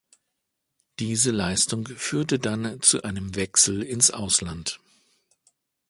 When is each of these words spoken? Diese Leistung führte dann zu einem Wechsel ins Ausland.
Diese 0.97 1.29
Leistung 1.29 1.85
führte 1.87 2.39
dann 2.39 2.81
zu 2.81 3.03
einem 3.03 3.35
Wechsel 3.35 3.83
ins 3.83 4.09
Ausland. 4.09 4.79